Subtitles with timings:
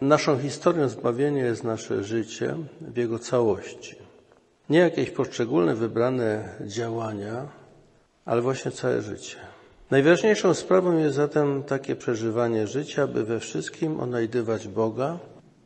[0.00, 3.96] Naszą historią zbawienia jest nasze życie w jego całości.
[4.70, 7.48] Nie jakieś poszczególne wybrane działania,
[8.24, 9.36] ale właśnie całe życie.
[9.90, 15.18] Najważniejszą sprawą jest zatem takie przeżywanie życia, by we wszystkim odnajdywać Boga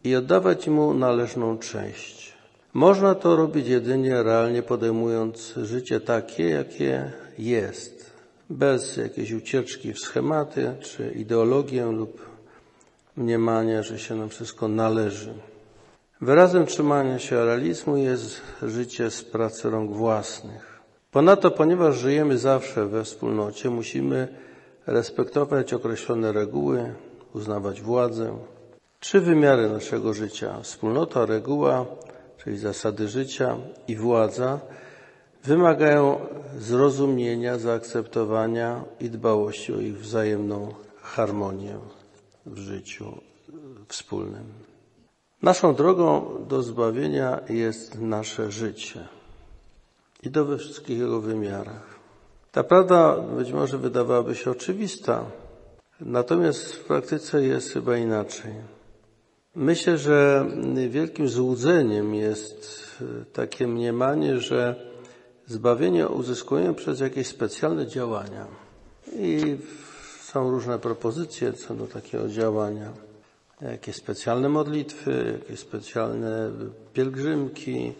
[0.04, 2.32] i oddawać Mu należną część.
[2.72, 8.10] Można to robić jedynie realnie podejmując życie takie, jakie jest,
[8.50, 12.29] bez jakiejś ucieczki w schematy czy ideologię lub
[13.20, 15.34] mniemania, że się nam wszystko należy.
[16.20, 20.80] Wyrazem trzymania się realizmu jest życie z pracy rąk własnych.
[21.10, 24.28] Ponadto, ponieważ żyjemy zawsze we wspólnocie, musimy
[24.86, 26.94] respektować określone reguły,
[27.34, 28.38] uznawać władzę.
[29.00, 31.86] Trzy wymiary naszego życia wspólnota, reguła,
[32.44, 33.56] czyli zasady życia
[33.88, 34.60] i władza
[35.44, 36.20] wymagają
[36.58, 41.99] zrozumienia, zaakceptowania i dbałości o ich wzajemną harmonię
[42.46, 43.20] w życiu
[43.88, 44.44] wspólnym.
[45.42, 49.08] Naszą drogą do zbawienia jest nasze życie
[50.22, 52.00] i to we wszystkich jego wymiarach.
[52.52, 55.24] Ta prawda być może wydawałaby się oczywista,
[56.00, 58.52] natomiast w praktyce jest chyba inaczej.
[59.54, 60.46] Myślę, że
[60.88, 62.80] wielkim złudzeniem jest
[63.32, 64.90] takie mniemanie, że
[65.46, 68.46] zbawienie uzyskujemy przez jakieś specjalne działania.
[69.12, 69.56] I
[70.32, 72.92] są różne propozycje co do takiego działania.
[73.60, 76.50] Jakieś specjalne modlitwy, jakieś specjalne
[76.92, 77.92] pielgrzymki,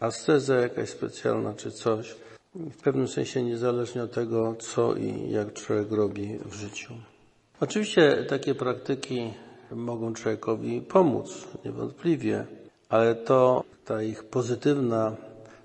[0.00, 2.14] asceza jakaś specjalna czy coś.
[2.54, 6.94] W pewnym sensie niezależnie od tego, co i jak człowiek robi w życiu.
[7.60, 9.32] Oczywiście takie praktyki
[9.70, 12.46] mogą człowiekowi pomóc, niewątpliwie,
[12.88, 15.16] ale to ta ich pozytywna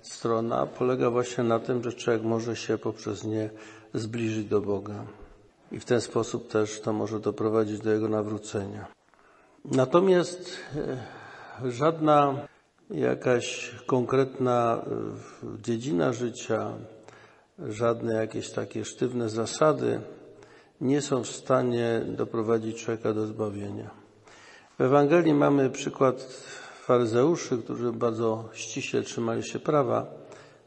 [0.02, 3.50] strona polega właśnie na tym, że człowiek może się poprzez nie
[3.94, 5.04] zbliżyć do Boga.
[5.72, 8.86] I w ten sposób też to może doprowadzić do jego nawrócenia.
[9.64, 10.56] Natomiast
[11.64, 12.34] żadna
[12.90, 14.84] jakaś konkretna
[15.62, 16.72] dziedzina życia,
[17.58, 20.00] żadne jakieś takie sztywne zasady
[20.80, 23.90] nie są w stanie doprowadzić człowieka do zbawienia.
[24.78, 26.22] W Ewangelii mamy przykład
[26.82, 30.06] faryzeuszy, którzy bardzo ściśle trzymali się prawa,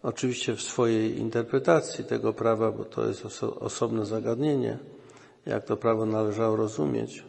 [0.04, 4.78] oczywiście w swojej interpretacji tego prawa, bo to jest oso osobne zagadnienie,
[5.46, 7.24] jak to prawo należało rozumieć.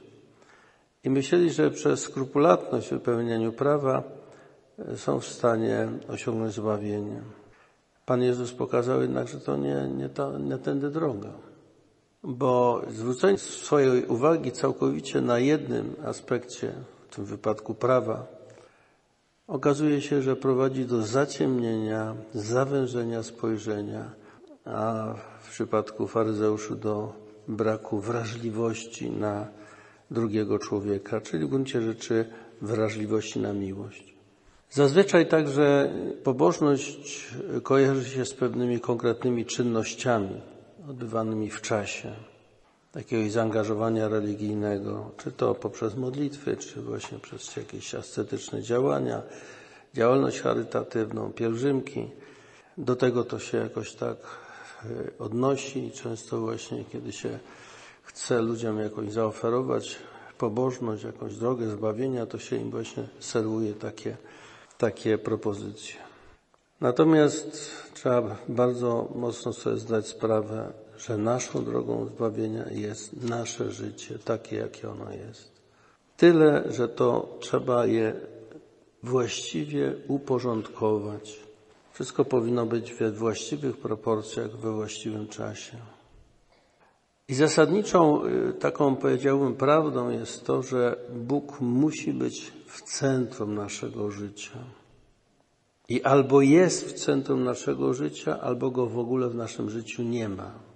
[1.05, 4.03] I myśleli, że przez skrupulatność w wypełnianiu prawa
[4.97, 7.23] są w stanie osiągnąć zbawienie.
[8.07, 11.33] Pan Jezus pokazał jednak, że to nie, nie, to, nie tędy droga.
[12.23, 16.73] Bo zwrócenie swojej uwagi całkowicie na jednym aspekcie,
[17.09, 18.27] w tym wypadku prawa,
[19.53, 24.11] okazuje się, że prowadzi do zaciemnienia, zawężenia spojrzenia,
[24.65, 27.13] a w przypadku faryzeuszy do
[27.49, 29.49] braku wrażliwości na
[30.11, 32.25] drugiego człowieka, czyli w gruncie rzeczy
[32.63, 34.15] wrażliwości na miłość.
[34.71, 35.93] Zazwyczaj także
[36.25, 37.29] pobożność
[37.63, 40.41] kojarzy się z pewnymi konkretnymi czynnościami
[40.89, 42.13] odbywanymi w czasie,
[42.97, 49.23] jakiegoś zaangażowania religijnego, czy to poprzez modlitwy, czy właśnie przez jakieś ascetyczne działania,
[49.95, 52.11] działalność charytatywną, pielgrzymki.
[52.79, 54.17] Do tego to się jakoś tak
[55.19, 57.39] odnosi i często właśnie, kiedy się
[58.03, 59.97] chce ludziom jakoś zaoferować
[60.39, 64.17] pobożność, jakąś drogę zbawienia, to się im właśnie serwuje takie,
[64.79, 65.97] takie propozycje.
[66.81, 74.57] Natomiast trzeba bardzo mocno sobie zdać sprawę, że naszą drogą zbawienia jest nasze życie, takie
[74.57, 75.53] jakie ono jest.
[76.17, 78.15] Tyle, że to trzeba je
[79.03, 81.41] właściwie uporządkować.
[81.93, 85.77] Wszystko powinno być we właściwych proporcjach, we właściwym czasie.
[87.29, 88.23] I zasadniczą
[88.61, 94.59] taką, powiedziałbym, prawdą jest to, że Bóg musi być w centrum naszego życia.
[95.89, 100.29] I albo jest w centrum naszego życia, albo go w ogóle w naszym życiu nie
[100.29, 100.72] ma.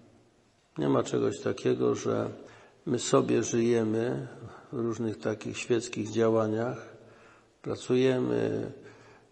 [0.79, 2.31] Nie ma czegoś takiego, że
[2.87, 4.29] my sobie żyjemy
[4.73, 6.97] w różnych takich świeckich działaniach,
[7.63, 8.73] pracujemy,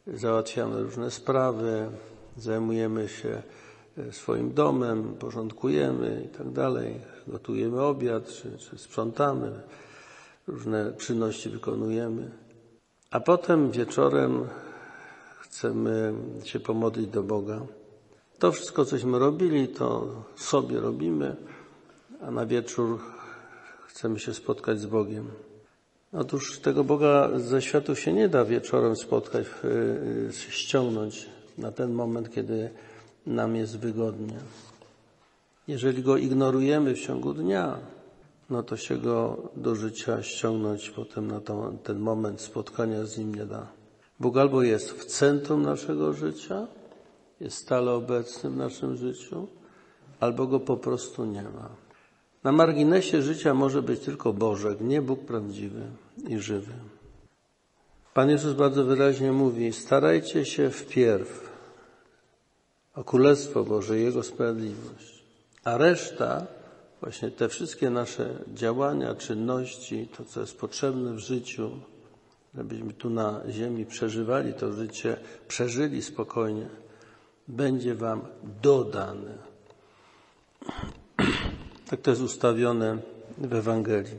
[0.07, 1.89] załatwiamy różne sprawy,
[2.37, 3.43] zajmujemy się
[4.11, 9.61] swoim domem, porządkujemy i tak dalej, gotujemy obiad, czy, czy sprzątamy,
[10.47, 12.31] różne czynności wykonujemy.
[13.11, 14.49] A potem wieczorem
[15.41, 16.15] chcemy
[16.45, 17.61] się pomodlić do Boga.
[18.45, 20.07] To wszystko, cośmy robili, to
[20.37, 21.37] sobie robimy,
[22.21, 22.99] a na wieczór
[23.87, 25.31] chcemy się spotkać z Bogiem.
[26.13, 29.47] Otóż tego Boga ze światu się nie da wieczorem spotkać,
[30.31, 31.27] ściągnąć
[31.59, 32.71] na ten moment, kiedy
[33.27, 34.37] nam jest wygodnie.
[35.69, 37.79] Jeżeli go ignorujemy w ciągu dnia,
[38.51, 41.41] no to się go do życia ściągnąć potem na
[41.83, 43.67] ten moment spotkania z Nim nie da.
[44.21, 46.67] Bóg albo jest w centrum naszego życia,
[47.41, 49.47] jest stale obecny w naszym życiu,
[50.21, 51.69] albo go po prostu nie ma.
[52.45, 55.83] Na marginesie życia może być tylko Bożek, nie Bóg prawdziwy
[56.29, 56.73] i żywy.
[58.15, 61.53] Pan Jezus bardzo wyraźnie mówi: starajcie się wpierw
[62.95, 65.25] o Królestwo Boże, Jego sprawiedliwość,
[65.65, 66.47] a reszta,
[67.01, 71.71] właśnie te wszystkie nasze działania, czynności, to co jest potrzebne w życiu,
[72.55, 75.17] żebyśmy tu na ziemi przeżywali to życie,
[75.49, 76.69] przeżyli spokojnie,
[77.49, 78.21] będzie Wam
[78.63, 79.39] dodane.
[81.91, 82.99] Tak to jest ustawione
[83.39, 84.17] w Ewangelii.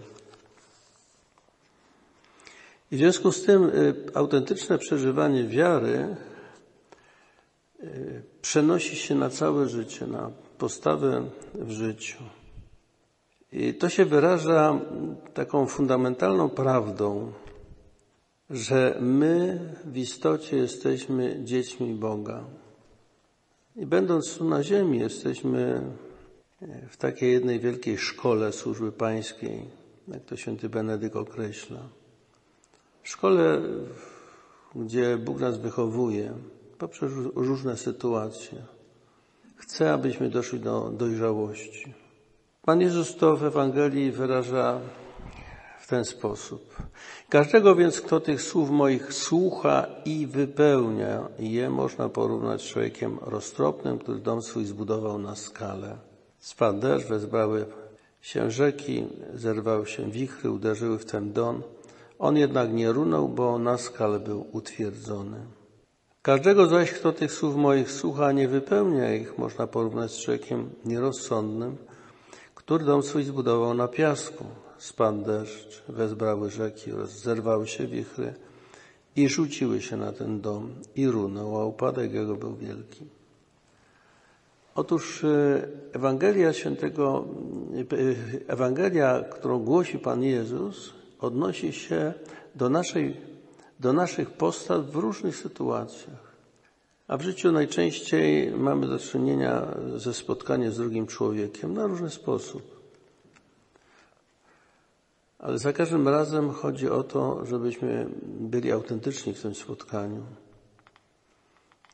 [2.92, 6.16] I w związku z tym y, autentyczne przeżywanie wiary
[7.84, 11.24] y, przenosi się na całe życie, na postawę
[11.54, 12.24] w życiu.
[13.52, 14.80] I to się wyraża
[15.34, 17.32] taką fundamentalną prawdą,
[18.50, 22.44] że my w istocie jesteśmy dziećmi Boga.
[23.76, 25.82] I będąc tu na ziemi, jesteśmy
[26.90, 29.66] w takiej jednej wielkiej szkole służby pańskiej,
[30.08, 31.80] jak to święty Benedyk określa.
[33.04, 33.62] Szkole,
[34.76, 36.34] gdzie Bóg nas wychowuje
[36.78, 38.62] poprzez różne sytuacje.
[39.56, 41.94] Chce, abyśmy doszli do dojrzałości.
[42.62, 44.80] Pan Jezus to w Ewangelii wyraża
[45.86, 46.76] w ten sposób.
[47.30, 54.00] Każdego więc, kto tych słów moich słucha i wypełnia je, można porównać z człowiekiem roztropnym,
[54.00, 55.98] który dom swój zbudował na skalę.
[56.40, 57.66] Spadł deszcz, wezbrały
[58.22, 61.64] się rzeki, zerwały się wichry, uderzyły w ten dom.
[62.20, 65.38] On jednak nie runął, bo na skalę był utwierdzony.
[66.22, 71.78] Każdego zaś, kto tych słów moich słucha, nie wypełnia ich, można porównać z człowiekiem nierozsądnym,
[72.56, 74.46] który dom swój zbudował na piasku.
[74.86, 78.34] Spadł deszcz, wezbrały rzeki, zerwały się wichry
[79.16, 83.06] i rzuciły się na ten dom i runął, a upadek jego był wielki.
[84.76, 87.26] Otóż e, Ewangelia świętego,
[88.48, 92.14] e, Ewangelia, którą głosi Pan Jezus, odnosi się
[92.56, 93.18] do, naszej,
[93.80, 96.36] do naszych postaw w różnych sytuacjach.
[97.08, 102.75] A w życiu najczęściej mamy do czynienia ze spotkaniem z drugim człowiekiem na różny sposób.
[105.46, 110.24] Ale za każdym razem chodzi o to, żebyśmy byli autentyczni w tym spotkaniu.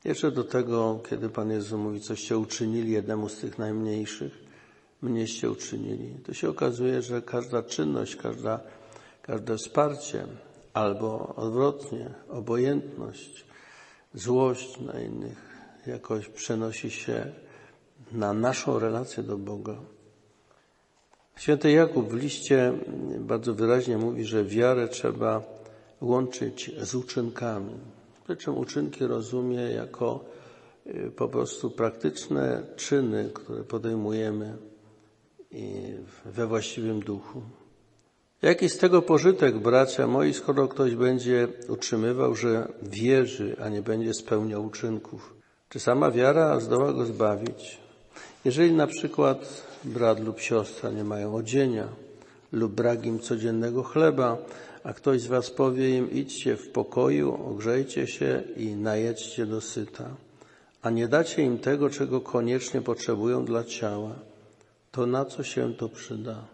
[0.03, 4.33] Jeszcze do tego, kiedy Pan Jezus mówi, coście uczynili jednemu z tych najmniejszych,
[5.01, 6.15] mnieście uczynili.
[6.25, 8.59] To się okazuje, że każda czynność, każda,
[9.21, 10.27] każde wsparcie,
[10.73, 13.45] albo odwrotnie, obojętność,
[14.13, 15.51] złość na innych
[15.87, 17.31] jakoś przenosi się
[18.11, 19.75] na naszą relację do Boga.
[21.41, 22.73] Święty Jakub w liście
[23.19, 25.43] bardzo wyraźnie mówi, że wiarę trzeba
[26.01, 27.73] łączyć z uczynkami.
[28.23, 30.25] Przy czym uczynki rozumie jako
[30.87, 34.57] y, po prostu praktyczne czyny, które podejmujemy
[36.25, 37.41] we właściwym duchu.
[38.41, 44.13] Jaki z tego pożytek, bracia moi, skoro ktoś będzie utrzymywał, że wierzy, a nie będzie
[44.13, 45.33] spełniał uczynków?
[45.69, 47.77] Czy sama wiara zdoła go zbawić?
[48.45, 51.87] Jeżeli na przykład brat lub siostra nie mają odzienia
[52.51, 54.37] lub brak im codziennego chleba,
[54.83, 60.15] a ktoś z was powie im idźcie w pokoju, ogrzejcie się i najedźcie do syta,
[60.81, 64.15] a nie dacie im tego, czego koniecznie potrzebują dla ciała,
[64.91, 66.45] to na co się to przyda?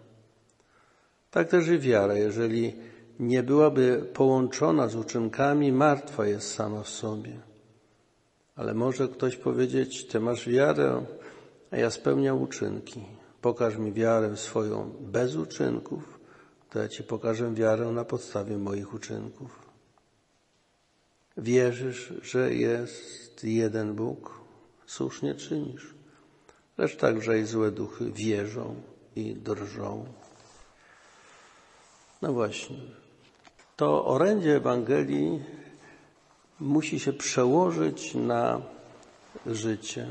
[1.32, 2.76] Tak też i wiara, jeżeli
[3.20, 7.40] nie byłaby połączona z uczynkami, martwa jest sama w sobie.
[8.56, 11.06] Ale może ktoś powiedzieć, ty masz wiarę,
[11.72, 13.17] a ja spełniam uczynki.
[13.42, 16.20] Pokaż mi wiarę swoją bez uczynków,
[16.70, 19.68] to ja Ci pokażę wiarę na podstawie moich uczynków.
[21.38, 24.42] Wierzysz, że jest jeden Bóg?
[24.86, 25.94] Słusznie czynisz.
[26.78, 28.76] Lecz także i złe duchy wierzą
[29.16, 30.06] i drżą.
[32.22, 32.78] No właśnie.
[33.76, 35.44] To orędzie Ewangelii
[36.60, 38.62] musi się przełożyć na
[39.46, 40.08] życie.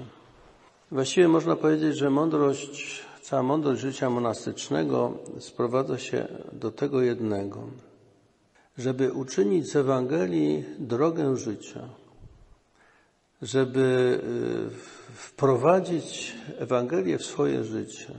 [0.90, 7.62] Właściwie można powiedzieć, że mądrość, cała mądrość życia monastycznego sprowadza się do tego jednego,
[8.78, 11.88] żeby uczynić z Ewangelii drogę życia,
[13.42, 14.20] żeby
[14.66, 18.14] y, wprowadzić Ewangelię w swoje życie.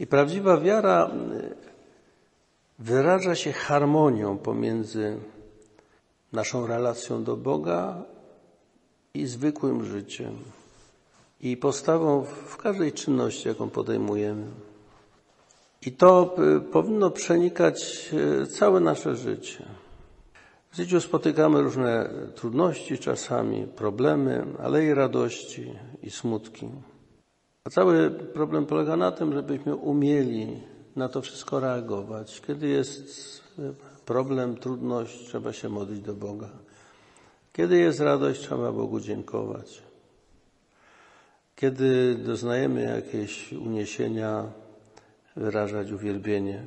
[0.00, 1.54] I prawdziwa wiara y,
[2.78, 5.16] wyraża się harmonią pomiędzy
[6.32, 8.02] naszą relacją do Boga
[9.14, 10.38] i zwykłym życiem
[11.40, 14.46] i postawą w każdej czynności, jaką podejmujemy.
[15.86, 18.10] I to y, powinno przenikać
[18.42, 19.64] y, całe nasze życie.
[20.70, 26.68] W życiu spotykamy różne trudności czasami, problemy, ale i radości i smutki.
[27.64, 30.62] A cały problem polega na tym, żebyśmy umieli
[30.96, 32.42] na to wszystko reagować.
[32.46, 33.42] Kiedy jest
[34.04, 36.48] problem, trudność, trzeba się modlić do Boga.
[37.52, 39.87] Kiedy jest radość, trzeba Bogu dziękować.
[41.60, 44.44] Kiedy doznajemy jakieś uniesienia,
[45.36, 46.62] wyrażać uwielbienie.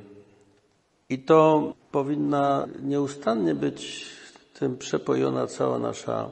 [1.08, 4.06] I to powinna nieustannie być
[4.54, 6.30] tym przepojona cała nasza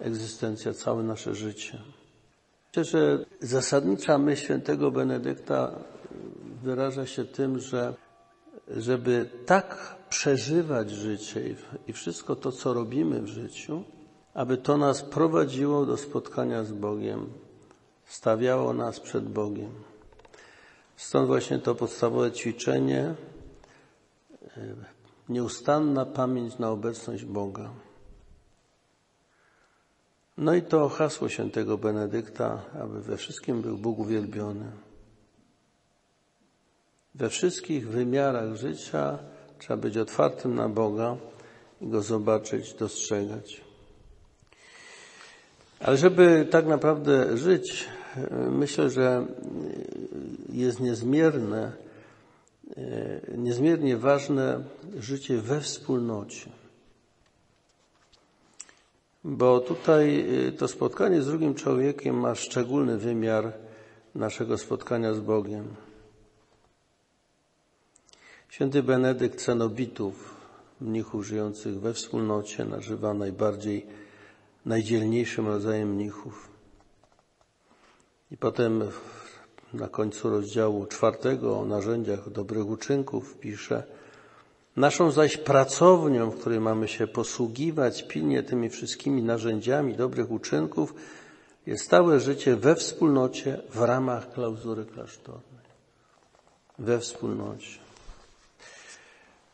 [0.00, 1.78] egzystencja, całe nasze życie.
[2.76, 5.72] Myślę, że zasadnicza myśl świętego Benedykta
[6.62, 7.94] wyraża się tym, że
[8.68, 13.82] żeby tak przeżywać życie i wszystko to, co robimy w życiu,
[14.34, 17.43] aby to nas prowadziło do spotkania z Bogiem,
[18.06, 19.70] stawiało nas przed Bogiem.
[20.96, 23.14] Stąd właśnie to podstawowe ćwiczenie,
[24.56, 24.74] e,
[25.28, 27.70] nieustanna pamięć na obecność Boga.
[30.38, 34.70] No i to hasło świętego Benedykta, aby we wszystkim był Bóg uwielbiony.
[37.14, 39.18] We wszystkich wymiarach życia
[39.58, 41.16] trzeba być otwartym na Boga
[41.80, 43.63] i Go zobaczyć, dostrzegać.
[45.84, 47.88] Ale żeby tak naprawdę żyć,
[48.50, 49.26] myślę, że
[50.52, 51.72] jest niezmierne,
[53.36, 54.64] niezmiernie ważne
[54.98, 56.50] życie we wspólnocie.
[59.24, 60.26] Bo tutaj
[60.58, 63.52] to spotkanie z drugim człowiekiem ma szczególny wymiar
[64.14, 65.68] naszego spotkania z Bogiem.
[68.48, 70.34] Święty Benedykt Cenobitów,
[70.80, 74.03] mnichów żyjących we wspólnocie, nazywa najbardziej
[74.66, 76.48] najdzielniejszym rodzajem mnichów.
[78.30, 78.82] I potem
[79.74, 83.82] na końcu rozdziału czwartego o narzędziach dobrych uczynków pisze
[84.76, 90.94] Naszą zaś pracownią, w której mamy się posługiwać pilnie tymi wszystkimi narzędziami dobrych uczynków,
[91.66, 95.64] jest stałe życie we wspólnocie w ramach klauzury klasztornej.
[96.78, 97.78] We wspólnocie.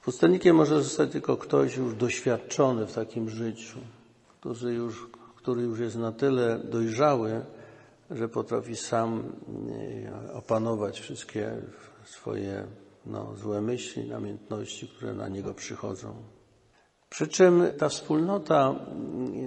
[0.04, 3.78] Pustelnikiem może zostać tylko ktoś już doświadczony w takim życiu,
[4.40, 7.44] który już, który już jest na tyle dojrzały,
[8.10, 9.32] że potrafi sam
[10.26, 11.56] e, opanować wszystkie
[12.04, 12.66] swoje
[13.06, 16.14] no, złe myśli, namiętności, które na niego przychodzą.
[17.08, 18.74] Przy czym ta wspólnota,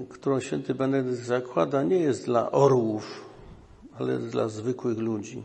[0.09, 3.25] którą święty Benedykt zakłada, nie jest dla orłów,
[3.99, 5.43] ale dla zwykłych ludzi.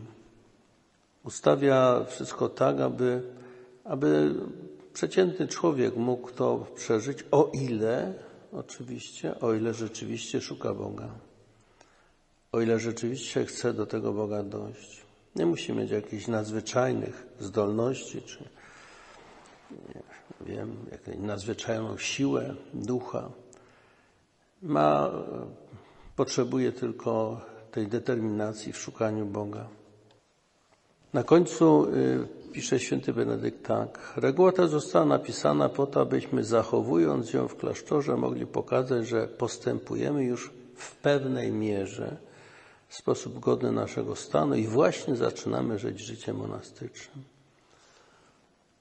[1.23, 3.23] Ustawia wszystko tak, aby,
[3.83, 4.35] aby
[4.93, 8.13] przeciętny człowiek mógł to przeżyć, o ile,
[8.53, 11.09] oczywiście, o ile rzeczywiście szuka Boga.
[12.51, 15.01] O ile rzeczywiście chce do tego Boga dojść.
[15.35, 18.49] Nie musi mieć jakichś nadzwyczajnych zdolności, czy
[20.45, 23.29] nie wiem, jakąś nadzwyczajną siłę ducha.
[24.61, 25.11] Ma,
[26.15, 27.41] potrzebuje tylko
[27.71, 29.67] tej determinacji w szukaniu Boga.
[31.13, 34.13] Na końcu y, pisze święty Benedykt tak.
[34.15, 40.23] Reguła ta została napisana po to, abyśmy zachowując ją w klasztorze mogli pokazać, że postępujemy
[40.23, 42.17] już w pewnej mierze
[42.87, 47.23] w sposób godny naszego stanu i właśnie zaczynamy żyć życiem monastycznym.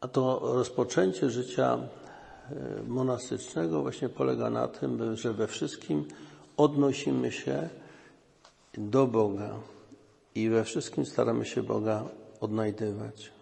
[0.00, 6.04] A to rozpoczęcie życia e, monastycznego właśnie polega na tym, że we wszystkim
[6.56, 7.68] odnosimy się
[8.74, 9.50] do Boga
[10.34, 12.04] i we wszystkim staramy się Boga
[12.40, 13.37] odnajdywać.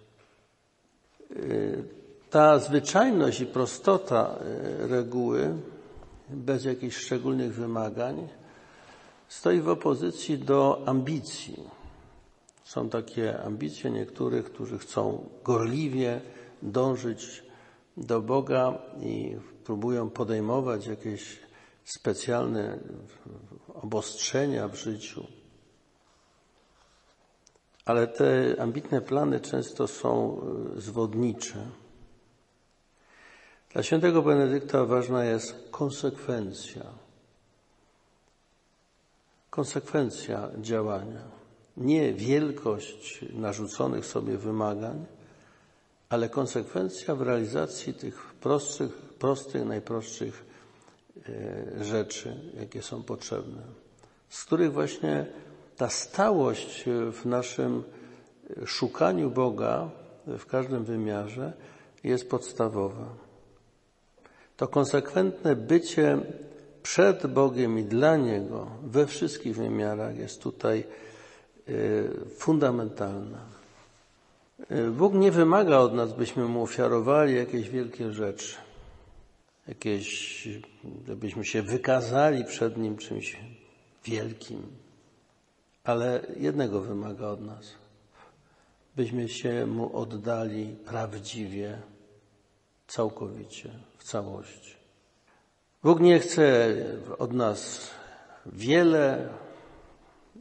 [1.31, 1.85] Y,
[2.31, 4.39] ta zwyczajność i prostota
[4.85, 5.55] y, reguły,
[6.31, 8.29] bez jakichś szczególnych wymagań,
[9.29, 11.63] stoi w opozycji do ambicji.
[12.65, 16.21] Są takie ambicje niektórych, którzy chcą gorliwie
[16.63, 17.43] dążyć
[17.97, 21.41] do Boga i próbują podejmować jakieś
[21.85, 22.79] specjalne
[23.75, 25.27] obostrzenia w życiu.
[27.87, 30.41] Ale te ambitne plany często są
[30.77, 31.59] e, zwodnicze.
[33.73, 36.83] Dla świętego Benedykta ważna jest konsekwencja.
[39.51, 41.23] Konsekwencja działania.
[41.77, 45.07] Nie wielkość narzuconych sobie wymagań,
[46.09, 50.45] ale konsekwencja w realizacji tych prostych, prostych najprostszych
[51.29, 53.63] e, rzeczy, jakie są potrzebne,
[54.29, 55.27] z których właśnie
[55.77, 57.83] ta stałość w naszym
[58.67, 59.91] szukaniu Boga
[60.27, 61.53] w każdym wymiarze
[62.05, 63.09] jest podstawowa.
[64.57, 66.19] To konsekwentne bycie
[66.83, 70.85] przed Bogiem i dla Niego we wszystkich wymiarach jest tutaj
[72.39, 73.39] fundamentalne.
[74.93, 78.57] Bóg nie wymaga od nas, byśmy Mu ofiarowali jakieś wielkie rzeczy,
[79.69, 80.49] jakieś,
[81.07, 83.37] żebyśmy się wykazali przed Nim czymś
[84.05, 84.63] wielkim,
[85.87, 87.75] ale jednego wymaga od nas,
[88.97, 91.79] byśmy się Mu oddali prawdziwie,
[92.87, 94.77] całkowicie, w całości.
[95.83, 96.75] Bóg nie chce
[97.19, 97.91] od nas
[98.47, 99.29] wiele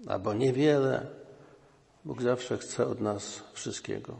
[0.07, 1.07] albo niewiele.
[2.05, 4.15] Bóg zawsze chce od nas wszystkiego.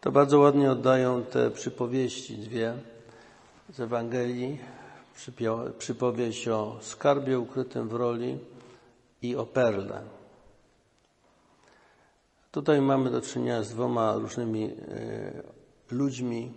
[0.00, 2.74] To bardzo ładnie oddają te przypowieści dwie
[3.72, 4.58] z Ewangelii.
[5.78, 8.38] Przypowieść o skarbie ukrytym w roli
[9.22, 10.02] i o perle.
[12.52, 14.72] Tutaj mamy do czynienia z dwoma różnymi e,
[15.90, 16.52] ludźmi.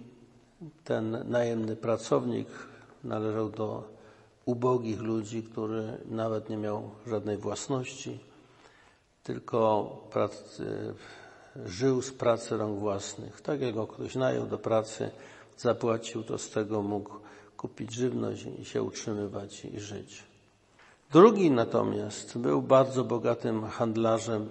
[0.83, 2.47] Ten najemny pracownik
[3.03, 3.83] należał do
[4.45, 8.19] ubogich ludzi, który nawet nie miał żadnej własności,
[9.23, 10.93] tylko pracy,
[11.65, 13.41] żył z pracy rąk własnych.
[13.41, 15.11] Tak jak go ktoś najął do pracy,
[15.57, 17.19] zapłacił, to z tego mógł
[17.57, 20.28] kupić żywność i się utrzymywać i żyć.
[21.11, 24.49] Drugi natomiast był bardzo bogatym handlarzem.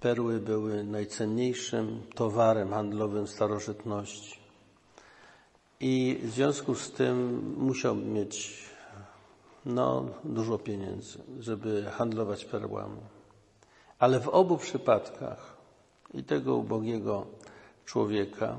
[0.00, 4.40] Perły były najcenniejszym towarem handlowym starożytności.
[5.80, 8.64] I w związku z tym musiał mieć
[9.66, 13.00] no, dużo pieniędzy, żeby handlować perłami.
[13.98, 15.56] Ale w obu przypadkach
[16.14, 17.26] i tego ubogiego
[17.84, 18.56] człowieka,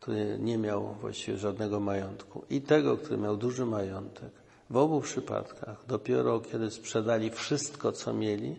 [0.00, 4.41] który nie miał właściwie żadnego majątku, i tego, który miał duży majątek,
[4.72, 8.56] w obu przypadkach dopiero kiedy sprzedali wszystko, co mieli,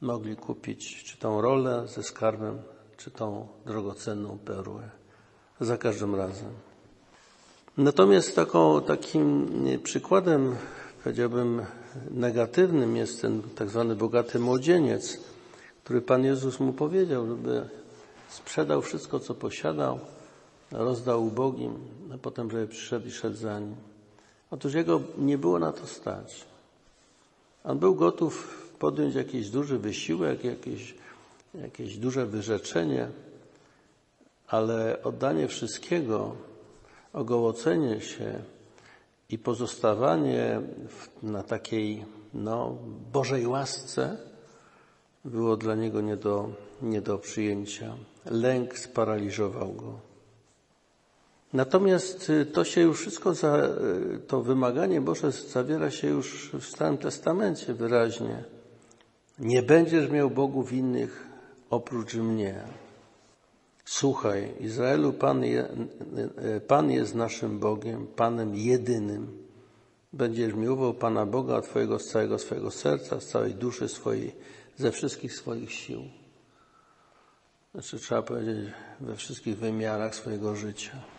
[0.00, 2.58] mogli kupić czy tą rolę ze skarbem,
[2.96, 4.90] czy tą drogocenną perłę.
[5.60, 6.52] Za każdym razem.
[7.76, 9.48] Natomiast taką, takim
[9.82, 10.56] przykładem,
[11.04, 11.62] powiedziałbym,
[12.10, 15.20] negatywnym jest ten tak zwany bogaty młodzieniec,
[15.84, 17.68] który Pan Jezus mu powiedział, żeby
[18.28, 19.98] sprzedał wszystko, co posiadał,
[20.72, 21.74] rozdał ubogim,
[22.14, 23.95] a potem, żeby przyszedł i szedł za nim.
[24.50, 26.44] Otóż jego nie było na to stać.
[27.64, 30.94] On był gotów podjąć jakiś duży wysiłek, jakieś,
[31.54, 33.08] jakieś duże wyrzeczenie,
[34.48, 36.36] ale oddanie wszystkiego
[37.12, 38.42] ogołocenie się
[39.30, 40.60] i pozostawanie
[41.22, 42.78] na takiej no,
[43.12, 44.16] Bożej łasce
[45.24, 46.50] było dla niego nie do,
[46.82, 47.96] nie do przyjęcia.
[48.24, 50.15] Lęk sparaliżował go.
[51.52, 56.64] Natomiast y, to się już wszystko, za, y, to wymaganie Boże zawiera się już w
[56.64, 58.44] Starym Testamencie wyraźnie.
[59.38, 61.26] Nie będziesz miał bogów innych
[61.70, 62.64] oprócz mnie.
[63.84, 65.68] Słuchaj, Izraelu, Pan, je,
[66.68, 69.46] Pan jest naszym Bogiem, Panem jedynym.
[70.12, 74.34] Będziesz miłował Pana Boga Twojego z całego swojego serca, z całej duszy swojej,
[74.76, 76.02] ze wszystkich swoich sił.
[77.72, 81.15] Znaczy trzeba powiedzieć we wszystkich wymiarach swojego życia.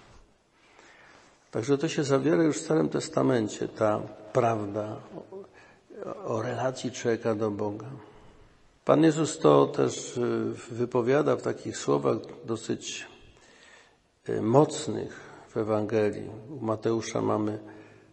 [1.51, 4.01] Także to się zawiera już w Starym Testamencie, ta
[4.33, 4.95] prawda
[6.25, 7.88] o, relacji człowieka do Boga.
[8.86, 13.05] Pan Jezus to też y, wypowiada w takich słowach dosyć
[14.29, 16.29] y, mocnych w Ewangelii.
[16.62, 17.60] U Mateusza mamy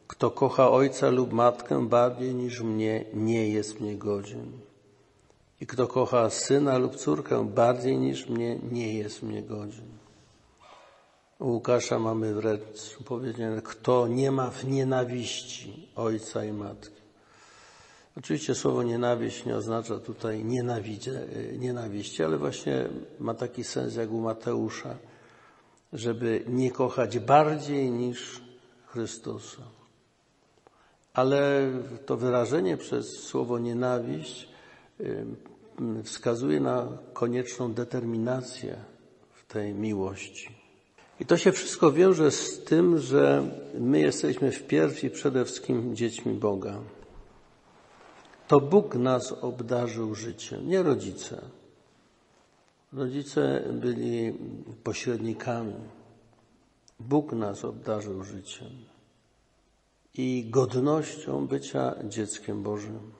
[0.06, 4.52] kto kocha ojca lub matkę bardziej niż mnie, nie jest mnie godzien.
[5.60, 10.03] I kto kocha syna lub córkę bardziej niż mnie, nie jest mnie godzien.
[11.38, 17.02] U Łukasza mamy wręcz powiedziane, kto nie ma w nienawiści ojca i matki.
[18.16, 21.26] Oczywiście słowo nienawiść nie oznacza tutaj nienawidzie,
[21.58, 22.88] nienawiści, ale właśnie
[23.20, 24.96] ma taki sens jak u Mateusza,
[25.92, 28.42] żeby nie kochać bardziej niż
[28.86, 29.62] Chrystusa.
[31.12, 31.70] Ale
[32.06, 34.48] to wyrażenie przez słowo nienawiść
[36.04, 38.76] wskazuje na konieczną determinację
[39.32, 40.63] w tej miłości.
[41.20, 46.34] I to się wszystko wiąże z tym, że my jesteśmy wpierw i przede wszystkim dziećmi
[46.34, 46.80] Boga.
[48.48, 51.42] To Bóg nas obdarzył życiem, nie rodzice.
[52.92, 54.34] Rodzice byli
[54.84, 55.74] pośrednikami.
[57.00, 58.70] Bóg nas obdarzył życiem
[60.14, 63.12] i godnością bycia dzieckiem Bożym.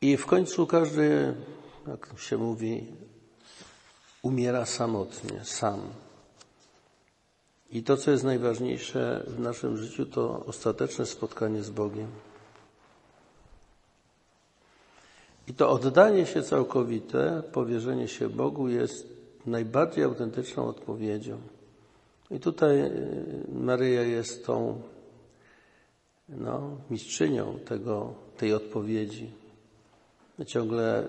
[0.00, 1.34] I w końcu każdy,
[1.86, 2.86] jak się mówi,
[4.22, 5.80] umiera samotnie, sam.
[7.70, 12.08] I to, co jest najważniejsze w naszym życiu, to ostateczne spotkanie z Bogiem.
[15.48, 19.08] I to oddanie się całkowite, powierzenie się Bogu jest
[19.46, 21.38] najbardziej autentyczną odpowiedzią.
[22.30, 22.90] I tutaj y,
[23.52, 24.82] Maryja jest tą
[26.28, 29.30] no, mistrzynią tego, tej odpowiedzi.
[30.38, 31.06] My ciągle e,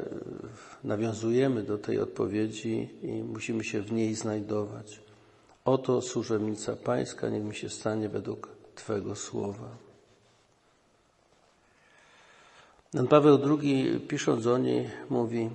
[0.83, 4.99] nawiązujemy do tej odpowiedzi i musimy się w niej znajdować.
[5.65, 9.69] Oto służebnica Pańska, niech mi się stanie według Twego słowa.
[12.93, 15.49] Jan Paweł II, pisząc o niej, mówi: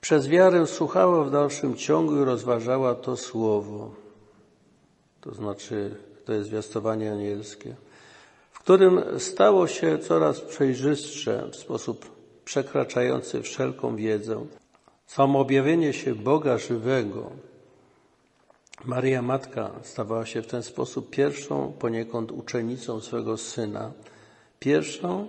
[0.00, 3.94] Przez wiarę słuchała w dalszym ciągu i rozważała to słowo.
[5.20, 7.74] To znaczy, to jest zwiastowanie anielskie,
[8.52, 14.46] w którym stało się coraz przejrzystsze w sposób przekraczający wszelką wiedzę.
[15.06, 17.30] Samo objawienie się Boga żywego.
[18.84, 23.92] Maria Matka stawała się w ten sposób pierwszą poniekąd uczennicą swego syna,
[24.58, 25.28] pierwszą,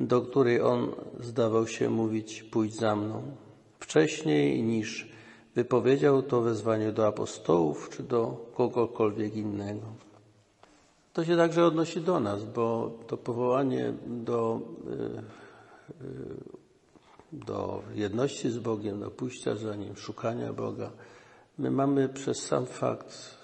[0.00, 3.22] do której on zdawał się mówić: Pójdź za mną.
[3.80, 5.08] Wcześniej niż
[5.54, 9.86] wypowiedział to wezwanie do apostołów czy do kogokolwiek innego.
[11.12, 14.60] To się także odnosi do nas, bo to powołanie do,
[15.20, 15.43] y,
[17.32, 20.90] do jedności z Bogiem, do pójścia za Nim, szukania Boga,
[21.58, 23.38] my mamy przez sam fakt,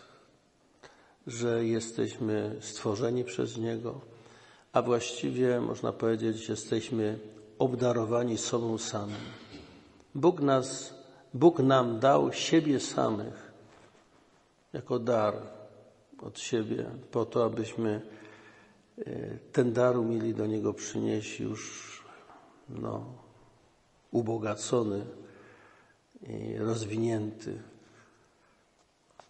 [1.26, 4.00] że jesteśmy stworzeni przez Niego,
[4.72, 7.18] a właściwie można powiedzieć, jesteśmy
[7.58, 9.20] obdarowani sobą samym.
[10.14, 10.94] Bóg nas,
[11.34, 13.50] Bóg nam dał siebie samych
[14.72, 15.34] jako dar
[16.22, 18.00] od siebie, po to, abyśmy
[18.98, 21.99] e, ten dar umieli do Niego przynieść już
[22.74, 23.04] no,
[24.12, 25.04] ubogacony
[26.28, 27.58] i rozwinięty,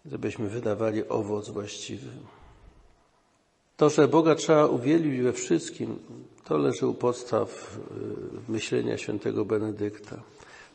[0.05, 2.09] żebyśmy wydawali owoc właściwy.
[3.77, 5.99] To, że Boga trzeba uwielbić we wszystkim,
[6.43, 7.77] to leży u podstaw
[8.47, 10.21] y, myślenia świętego Benedykta.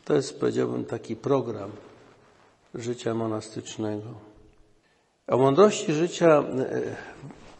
[0.05, 1.71] To jest, powiedziałbym, taki program
[2.75, 4.13] życia monastycznego.
[5.27, 6.95] O mądrości życia y,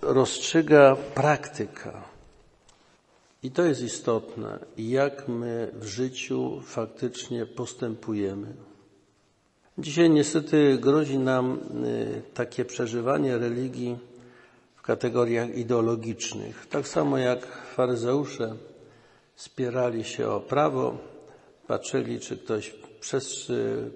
[0.02, 2.17] rozstrzyga praktyka.
[3.48, 8.48] I to jest istotne, jak my w życiu faktycznie postępujemy.
[9.78, 13.98] Dzisiaj niestety grozi nam y, takie przeżywanie religii
[14.88, 16.68] kategoriach ideologicznych.
[16.70, 18.56] Tak samo jak faryzeusze
[19.36, 20.98] spierali się o prawo,
[21.68, 22.76] patrzyli, czy ktoś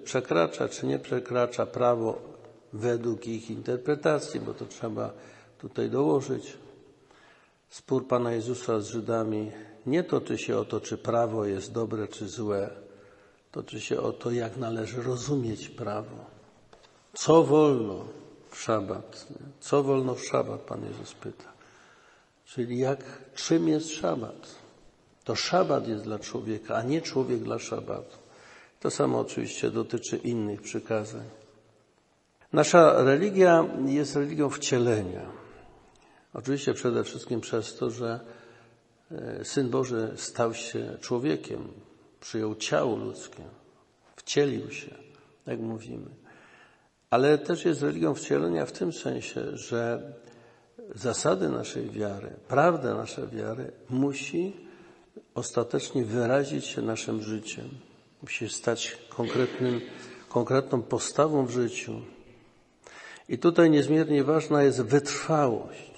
[0.04, 2.22] przekracza, czy nie przekracza prawo
[2.72, 5.12] według ich interpretacji, bo to trzeba
[5.58, 6.61] tutaj dołożyć.
[7.72, 9.52] Spór Pana Jezusa z Żydami
[9.86, 12.70] nie toczy się o to, czy prawo jest dobre, czy złe.
[13.52, 16.24] Toczy się o to, jak należy rozumieć prawo.
[17.14, 18.04] Co wolno,
[18.50, 19.26] w szabat.
[19.60, 21.52] Co wolno w szabat, Pan Jezus pyta.
[22.44, 23.04] Czyli jak,
[23.34, 24.54] czym jest szabat?
[25.24, 28.16] To szabat jest dla człowieka, a nie człowiek dla szabatu.
[28.80, 31.24] To samo oczywiście dotyczy innych przykazań.
[32.52, 35.41] Nasza religia jest religią wcielenia.
[36.34, 38.20] Oczywiście przede wszystkim przez to, że
[39.10, 41.68] e, Syn Boży stał się człowiekiem,
[42.20, 43.42] przyjął ciało ludzkie,
[44.16, 44.94] wcielił się,
[45.46, 46.22] jak mówimy
[47.12, 50.12] ale też jest religią wcielenia w tym sensie, że
[50.94, 54.56] zasady naszej wiary, prawda naszej wiary musi
[55.34, 57.68] ostatecznie wyrazić się naszym życiem.
[58.22, 59.80] Musi stać konkretnym,
[60.28, 62.00] konkretną postawą w życiu.
[63.28, 65.91] I tutaj niezmiernie ważna jest wytrwałość.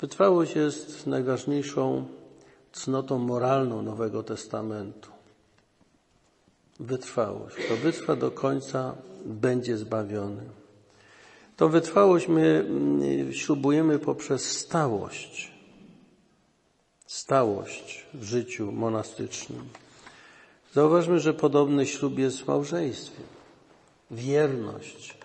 [0.00, 2.06] Wytrwałość jest najważniejszą
[2.72, 5.10] cnotą moralną Nowego Testamentu.
[6.80, 7.56] Wytrwałość.
[7.56, 10.42] Kto wytrwa do końca, będzie zbawiony.
[11.56, 15.52] Tą wytrwałość my mm, ślubujemy poprzez stałość.
[17.06, 19.68] Stałość w życiu monastycznym.
[20.74, 23.22] Zauważmy, że podobny ślub jest w małżeństwie.
[24.10, 25.21] Wierność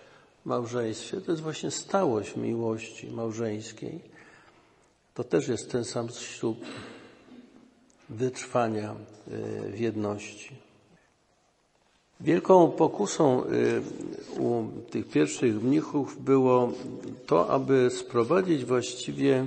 [0.48, 4.00] małżeństwie to jest właśnie stałość miłości małżeńskiej.
[5.14, 6.58] To też jest ten sam ślub
[8.08, 8.96] wytrwania e,
[9.70, 10.56] w jedności.
[12.20, 13.82] Wielką pokusą y,
[14.40, 16.72] u tych pierwszych mnichów było
[17.26, 19.46] to, aby sprowadzić właściwie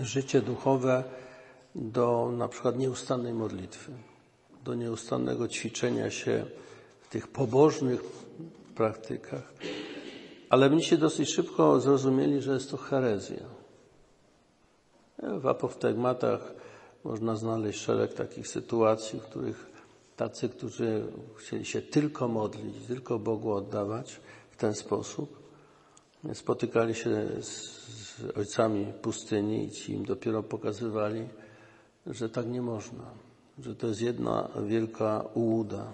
[0.00, 1.04] życie duchowe
[1.74, 3.92] do na przykład nieustannej modlitwy,
[4.64, 6.44] do nieustannego ćwiczenia się
[7.02, 8.02] w tych pobożnych
[8.74, 9.52] praktykach.
[10.48, 13.46] Ale mnisi dosyć szybko zrozumieli, że jest to herezja.
[15.18, 16.54] W apoftegmatach
[17.04, 19.72] można znaleźć szereg takich sytuacji, w których
[20.16, 21.06] tacy, którzy
[21.36, 25.42] chcieli się tylko modlić, tylko Bogu oddawać w ten sposób,
[26.34, 27.82] spotykali się z
[28.36, 31.28] ojcami pustyni i ci im dopiero pokazywali,
[32.06, 33.04] że tak nie można,
[33.58, 35.92] że to jest jedna wielka ułuda.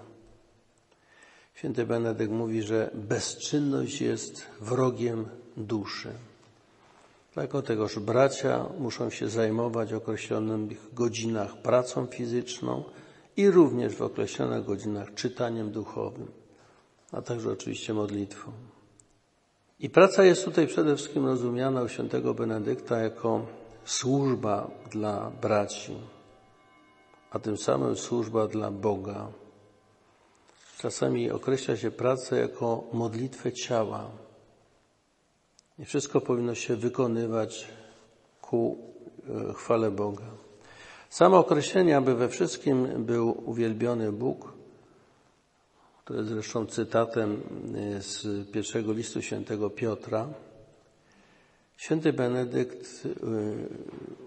[1.59, 5.25] Święty Benedykt mówi, że bezczynność jest wrogiem
[5.57, 6.09] duszy.
[7.33, 12.83] Dlatego tegoż bracia muszą się zajmować w określonych godzinach pracą fizyczną
[13.37, 16.27] i również w określonych godzinach czytaniem duchowym,
[17.11, 18.51] a także oczywiście modlitwą.
[19.79, 23.45] I praca jest tutaj przede wszystkim rozumiana u świętego Benedykta jako
[23.85, 25.95] służba dla braci,
[27.31, 29.27] a tym samym służba dla Boga.
[30.79, 34.11] Czasami określa się pracę jako modlitwę ciała.
[35.79, 37.67] I wszystko powinno się wykonywać
[38.41, 38.77] ku
[39.49, 40.25] e, chwale Boga.
[41.09, 44.53] Samo określenie, aby we wszystkim był uwielbiony Bóg,
[46.03, 47.41] które zresztą cytatem
[47.75, 50.27] e, z pierwszego listu świętego Piotra,
[51.77, 53.09] święty Benedykt e,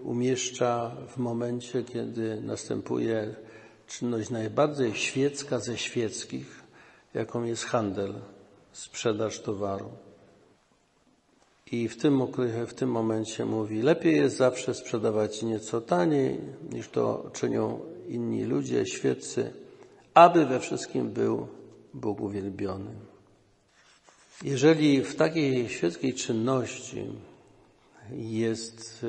[0.03, 3.35] umieszcza w momencie, kiedy następuje
[3.87, 6.63] czynność najbardziej świecka ze świeckich,
[7.13, 8.13] jaką jest handel,
[8.71, 9.89] sprzedaż towaru.
[11.71, 12.21] I w tym,
[12.67, 16.39] w tym momencie mówi, lepiej jest zawsze sprzedawać nieco taniej,
[16.71, 19.53] niż to czynią inni ludzie, świeccy,
[20.13, 21.47] aby we wszystkim był
[21.93, 22.91] Bóg uwielbiony.
[24.43, 27.05] Jeżeli w takiej świeckiej czynności
[28.11, 29.07] jest e,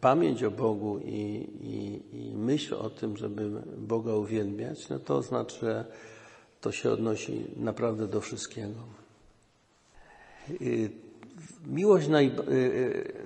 [0.00, 5.60] pamięć o Bogu i, i, i, myśl o tym, żeby Boga uwielbiać, no to znaczy,
[5.60, 5.84] że
[6.60, 8.80] to się odnosi naprawdę do wszystkiego.
[11.66, 12.32] Miłość naj, e,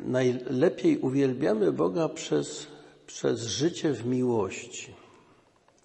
[0.06, 2.66] najlepiej uwielbiamy Boga przez,
[3.06, 4.94] przez życie w miłości.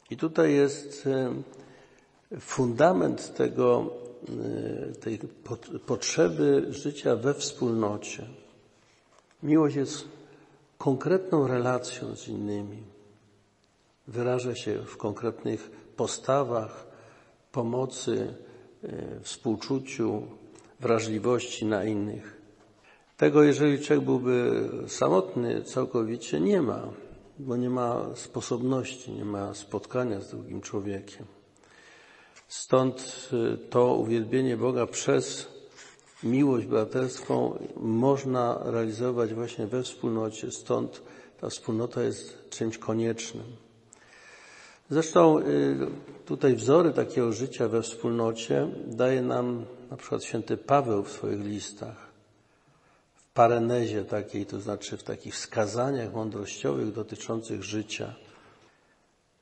[0.10, 1.34] I tutaj jest e,
[2.40, 3.94] fundament tego,
[5.00, 5.20] tej
[5.86, 8.26] potrzeby życia we wspólnocie.
[9.44, 10.08] Miłość jest
[10.78, 12.84] konkretną relacją z innymi.
[14.08, 16.88] Wyraża się w konkretnych postawach,
[17.52, 18.34] pomocy,
[18.84, 20.24] e, współczuciu,
[20.80, 22.42] wrażliwości na innych.
[23.18, 26.90] Tego, jeżeli człowiek byłby samotny całkowicie, nie ma,
[27.40, 31.26] bo nie ma sposobności, nie ma spotkania z drugim człowiekiem.
[32.48, 35.48] Stąd e, to uwielbienie Boga przez
[36.24, 41.02] miłość braterską można realizować właśnie we wspólnocie, stąd
[41.42, 43.44] ta wspólnota jest czymś koniecznym.
[44.90, 45.44] Zresztą y,
[46.26, 52.10] tutaj wzory takiego życia we wspólnocie daje nam na przykład święty Paweł w swoich listach,
[53.16, 58.16] w parenezie takiej, to znaczy w takich wskazaniach mądrościowych dotyczących życia.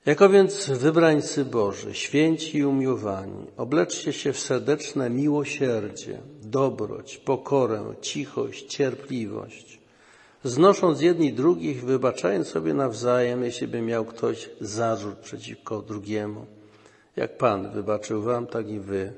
[0.05, 8.65] Jako więc wybrańcy Boży, święci i umiłowani, obleczcie się w serdeczne miłosierdzie, dobroć, pokorę, cichość,
[8.65, 9.79] cierpliwość,
[10.43, 16.45] znosząc jedni drugich, wybaczając sobie nawzajem, jeśli by miał ktoś zarzut przeciwko drugiemu.
[17.15, 19.13] Jak Pan wybaczył wam, tak i wy.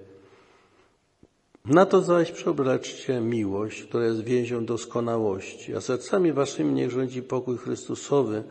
[1.66, 7.58] Na to zaś przeobleczcie miłość, która jest więzią doskonałości, a sercami waszymi niech rządzi pokój
[7.58, 8.44] Chrystusowy,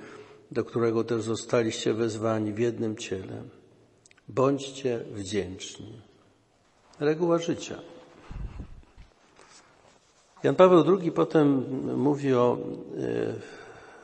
[0.51, 3.43] do którego też zostaliście wezwani w jednym ciele.
[4.29, 6.01] Bądźcie wdzięczni.
[7.01, 7.79] Reguła życia.
[10.43, 11.65] Jan Paweł II potem
[11.97, 12.59] mówi o
[12.99, 13.35] y,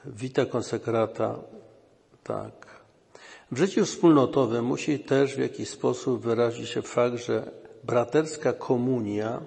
[0.07, 1.39] vita consecrata
[2.25, 2.85] tak.
[3.53, 7.51] W życiu wspólnotowym musi też w jakiś sposób wyrazić się fakt, że
[7.85, 9.41] braterska komunia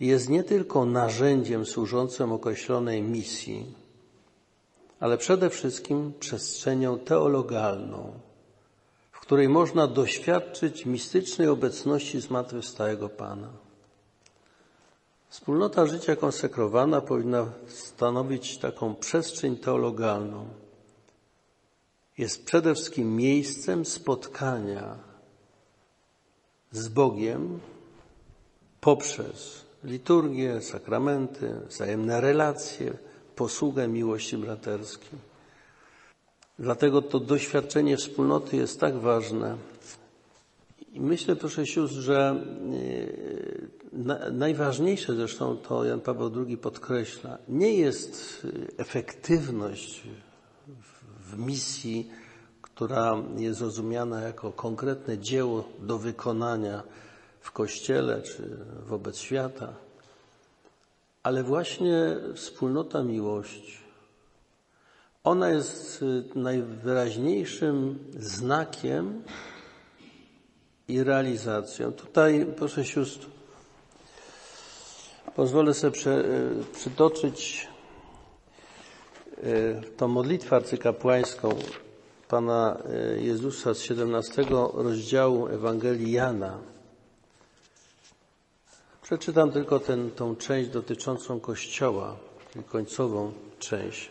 [0.00, 3.74] jest nie tylko narzędziem służącym określonej misji,
[5.00, 8.12] ale przede wszystkim przestrzenią teologalną,
[9.12, 13.67] w której można doświadczyć mistycznej obecności zmartwychwstałego Pana.
[15.38, 20.48] Wspólnota życia konsekrowana powinna stanowić taką przestrzeń teologalną.
[22.18, 24.98] Jest przede wszystkim miejscem spotkania
[26.72, 27.60] z Bogiem
[28.80, 32.98] poprzez liturgię, sakramenty, wzajemne relacje,
[33.36, 35.18] posługę miłości braterskiej.
[36.58, 39.56] Dlatego to doświadczenie wspólnoty jest tak ważne.
[41.00, 42.44] Myślę, proszę sióstr, że
[43.92, 50.02] e, najważniejsze zresztą to Jan Paweł II podkreśla, nie jest efektywność
[51.20, 52.10] w misji,
[52.62, 56.82] która jest rozumiana jako konkretne dzieło do wykonania
[57.40, 58.56] w Kościele czy
[58.86, 59.74] wobec świata,
[61.22, 63.78] ale właśnie wspólnota miłości.
[65.24, 69.22] Ona jest y, najwyraźniejszym znakiem
[70.88, 71.92] i realizacją.
[71.92, 73.26] Tutaj, proszę sióstr,
[75.36, 77.68] pozwolę sobie prze, y, przytoczyć
[79.44, 81.54] y, tą modlitwę arcykapłańską
[82.28, 82.78] Pana
[83.16, 86.58] Jezusa z 17 rozdziału Ewangelii Jana.
[89.02, 92.16] Przeczytam tylko tę tą część dotyczącą Kościoła,
[92.66, 94.10] końcową część.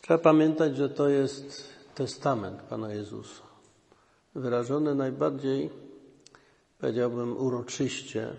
[0.00, 1.64] Trzeba pamiętać, że to jest
[1.94, 3.42] testament Pana Jezusa,
[4.34, 5.70] wyrażony najbardziej,
[6.80, 8.32] powiedziałbym, uroczyście,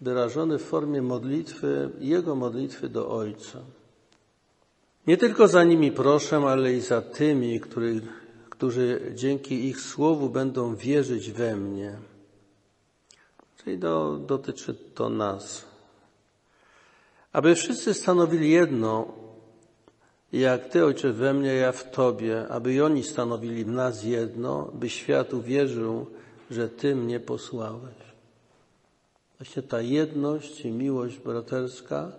[0.00, 3.58] wyrażony w formie modlitwy, Jego modlitwy do Ojca.
[5.06, 8.00] Nie tylko za nimi proszę, ale i za tymi, którzy,
[8.50, 11.98] którzy dzięki ich słowu będą wierzyć we mnie.
[13.56, 15.64] Czyli do, dotyczy to nas.
[17.32, 19.14] Aby wszyscy stanowili jedno,
[20.32, 24.70] jak Ty, Ojcze, we mnie, ja w Tobie, aby i oni stanowili w nas jedno,
[24.74, 26.06] by świat uwierzył,
[26.50, 27.94] że Ty mnie posłałeś.
[29.38, 32.12] Właśnie ta jedność i miłość braterska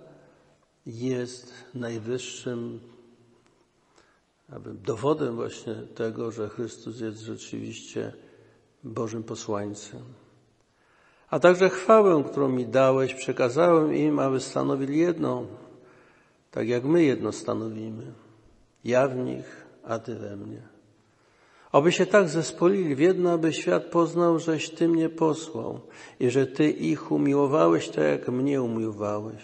[0.86, 2.80] jest najwyższym
[4.86, 8.14] dowodem właśnie tego, że Chrystus jest rzeczywiście
[8.84, 10.02] Bożym posłańcem.
[11.30, 15.46] A także chwałę, którą mi dałeś, przekazałem im, aby stanowili jedno,
[16.52, 18.04] tak jak my jedno stanowimy.
[18.84, 20.62] Ja w nich, a Ty we mnie.
[21.72, 25.80] Oby się tak zespolili w jedno, aby świat poznał, żeś Ty mnie posłał
[26.20, 29.44] i że Ty ich umiłowałeś tak, jak mnie umiłowałeś.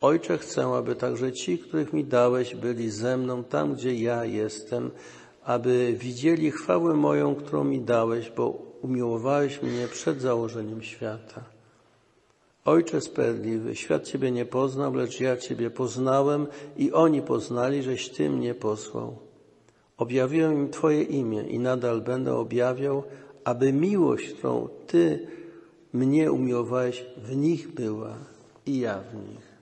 [0.00, 4.90] Ojcze, chcę, aby także ci, których mi dałeś, byli ze mną tam, gdzie ja jestem,
[5.44, 8.48] aby widzieli chwałę moją, którą mi dałeś, bo
[8.82, 11.51] umiłowałeś mnie przed założeniem świata.
[12.64, 16.46] Ojcze sprawiedliwy, świat Ciebie nie poznał, lecz ja Ciebie poznałem
[16.76, 19.18] i oni poznali, żeś Ty mnie posłał.
[19.96, 23.02] Objawiłem im Twoje imię i nadal będę objawiał,
[23.44, 25.26] aby miłość, którą Ty
[25.92, 28.14] mnie umiłowałeś, w nich była
[28.66, 29.52] i ja w nich.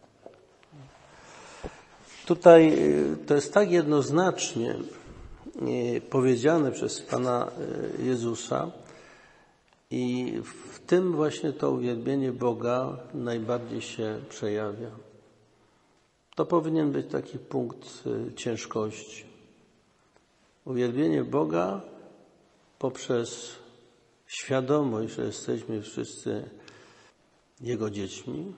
[2.27, 4.75] Tutaj y, to jest tak jednoznacznie
[5.97, 7.51] y, powiedziane przez Pana
[7.99, 8.71] y, Jezusa
[9.90, 14.90] i w tym właśnie to uwielbienie Boga najbardziej się przejawia.
[16.35, 18.05] To powinien być taki punkt
[18.37, 19.24] ciężkości.
[20.64, 21.81] Uwielbienie Boga
[22.79, 23.57] poprzez
[24.26, 26.50] świadomość, że jesteśmy wszyscy
[27.61, 28.55] Jego dziećmi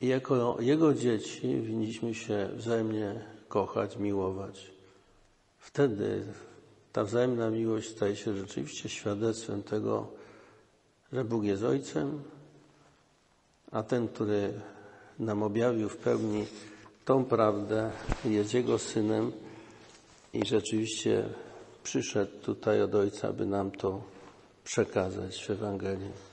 [0.00, 4.70] i jako Jego dzieci winniśmy się wzajemnie kochać, miłować.
[5.58, 6.24] Wtedy
[6.92, 10.06] ta wzajemna miłość staje się rzeczywiście świadectwem tego,
[11.12, 12.22] że Bóg jest Ojcem,
[13.70, 14.52] a ten, który
[15.18, 16.46] nam objawił w pełni
[17.04, 17.90] tą prawdę,
[18.24, 19.32] jest Jego Synem
[20.32, 21.24] i rzeczywiście
[21.82, 24.02] przyszedł tutaj od Ojca, aby nam to
[24.64, 26.31] przekazać w Ewangelii.